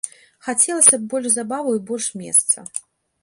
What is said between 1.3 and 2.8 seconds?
забаваў і больш месца.